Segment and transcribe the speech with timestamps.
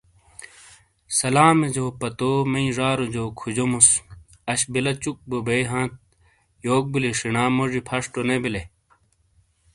[1.19, 3.87] سلام جو پتو مئی ژاروجو کھجومس
[4.51, 5.93] آش بلہ چُک بو بئیی ہانت
[6.65, 8.61] یوک بلی شنا موژی فش تو نے بلے؟